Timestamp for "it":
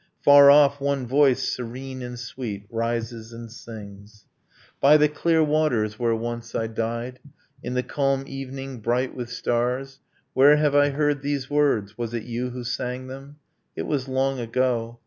12.15-12.23, 13.75-13.83